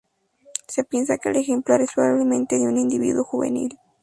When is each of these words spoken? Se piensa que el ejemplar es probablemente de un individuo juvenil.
Se 0.67 0.83
piensa 0.83 1.19
que 1.19 1.29
el 1.29 1.35
ejemplar 1.35 1.81
es 1.83 1.91
probablemente 1.93 2.55
de 2.57 2.65
un 2.67 2.79
individuo 2.79 3.23
juvenil. 3.23 3.77